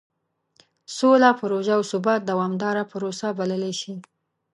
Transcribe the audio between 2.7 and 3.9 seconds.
پروسه بللی